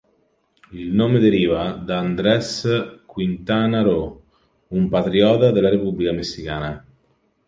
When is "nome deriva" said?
0.95-1.73